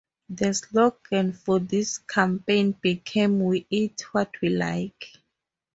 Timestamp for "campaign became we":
1.99-3.67